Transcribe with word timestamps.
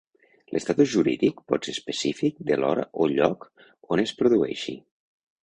L'estatus 0.53 0.87
jurídic 0.93 1.43
pot 1.53 1.69
ser 1.69 1.75
específic 1.77 2.41
de 2.49 2.57
l'hora 2.63 2.87
o 3.05 3.09
lloc 3.13 3.47
on 3.97 4.05
es 4.07 4.17
produeixi. 4.25 4.77